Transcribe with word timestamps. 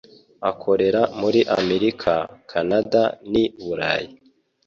akorera 0.49 1.01
muri 1.19 1.39
Amerika, 1.57 2.13
Canada 2.51 3.03
n'i 3.31 3.45
Burayi. 3.63 4.09